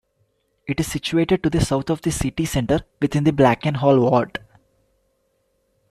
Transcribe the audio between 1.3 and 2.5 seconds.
to the south of the city